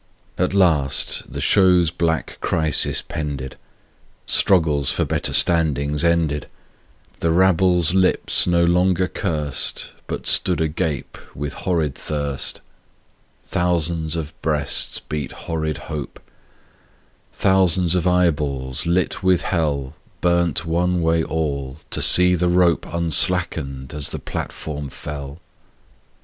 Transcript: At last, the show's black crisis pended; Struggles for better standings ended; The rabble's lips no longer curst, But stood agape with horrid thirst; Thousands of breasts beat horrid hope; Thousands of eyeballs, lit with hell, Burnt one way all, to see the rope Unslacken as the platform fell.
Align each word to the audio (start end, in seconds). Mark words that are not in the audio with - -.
At 0.35 0.55
last, 0.55 1.31
the 1.31 1.39
show's 1.39 1.91
black 1.91 2.39
crisis 2.41 3.03
pended; 3.03 3.55
Struggles 4.25 4.91
for 4.91 5.05
better 5.05 5.31
standings 5.31 6.03
ended; 6.03 6.47
The 7.19 7.29
rabble's 7.29 7.93
lips 7.93 8.47
no 8.47 8.63
longer 8.65 9.07
curst, 9.07 9.91
But 10.07 10.25
stood 10.25 10.59
agape 10.59 11.19
with 11.35 11.53
horrid 11.53 11.93
thirst; 11.93 12.61
Thousands 13.45 14.15
of 14.15 14.33
breasts 14.41 14.99
beat 14.99 15.33
horrid 15.43 15.77
hope; 15.77 16.19
Thousands 17.31 17.93
of 17.93 18.07
eyeballs, 18.07 18.87
lit 18.87 19.21
with 19.21 19.43
hell, 19.43 19.93
Burnt 20.19 20.65
one 20.65 21.03
way 21.03 21.23
all, 21.23 21.77
to 21.91 22.01
see 22.01 22.33
the 22.33 22.49
rope 22.49 22.87
Unslacken 22.91 23.91
as 23.93 24.09
the 24.09 24.17
platform 24.17 24.89
fell. 24.89 25.39